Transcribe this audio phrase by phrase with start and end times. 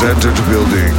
[0.00, 0.97] has entered building.